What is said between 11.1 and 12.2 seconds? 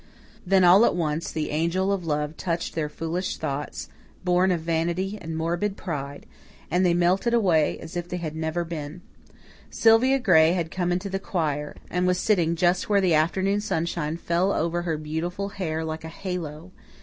the choir, and was